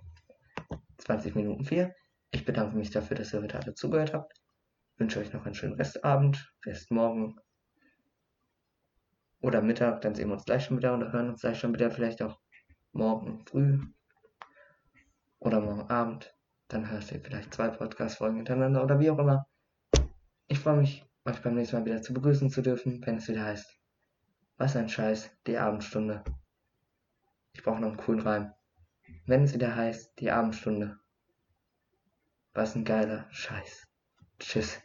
20 0.98 1.34
Minuten 1.34 1.64
4. 1.64 1.94
Ich 2.30 2.44
bedanke 2.44 2.76
mich 2.76 2.90
dafür, 2.90 3.16
dass 3.16 3.32
ihr 3.32 3.42
heute 3.42 3.58
alle 3.58 3.74
zugehört 3.74 4.12
habt. 4.12 4.32
Wünsche 4.96 5.20
euch 5.20 5.32
noch 5.32 5.44
einen 5.46 5.54
schönen 5.54 5.74
Restabend, 5.74 6.52
Restmorgen 6.64 7.38
oder 9.40 9.62
Mittag. 9.62 10.00
Dann 10.00 10.14
sehen 10.14 10.28
wir 10.28 10.34
uns 10.34 10.44
gleich 10.44 10.64
schon 10.64 10.78
wieder 10.78 10.96
oder 10.96 11.12
hören 11.12 11.28
uns 11.28 11.42
gleich 11.42 11.58
schon 11.58 11.74
wieder. 11.74 11.90
Vielleicht 11.90 12.22
auch 12.22 12.40
morgen 12.92 13.44
früh 13.46 13.78
oder 15.38 15.60
morgen 15.60 15.88
Abend. 15.90 16.34
Dann 16.68 16.90
hörst 16.90 17.10
du 17.10 17.20
vielleicht 17.20 17.54
zwei 17.54 17.68
Podcast-Folgen 17.68 18.36
hintereinander 18.36 18.82
oder 18.82 18.98
wie 18.98 19.10
auch 19.10 19.18
immer. 19.18 19.46
Ich 20.48 20.58
freue 20.58 20.76
mich, 20.76 21.04
euch 21.24 21.40
beim 21.42 21.54
nächsten 21.54 21.76
Mal 21.76 21.84
wieder 21.84 22.02
zu 22.02 22.12
begrüßen 22.12 22.50
zu 22.50 22.62
dürfen, 22.62 23.04
wenn 23.06 23.16
es 23.16 23.28
wieder 23.28 23.44
heißt. 23.44 23.78
Was 24.56 24.76
ein 24.76 24.88
Scheiß, 24.88 25.30
die 25.46 25.58
Abendstunde. 25.58 26.24
Ich 27.52 27.62
brauche 27.62 27.80
noch 27.80 27.88
einen 27.88 27.96
coolen 27.96 28.20
Reim. 28.20 28.52
Wenn 29.26 29.44
es 29.44 29.54
wieder 29.54 29.74
heißt, 29.74 30.18
die 30.18 30.30
Abendstunde. 30.30 30.98
Was 32.54 32.74
ein 32.74 32.84
geiler 32.84 33.26
Scheiß. 33.30 33.86
Tschüss. 34.38 34.80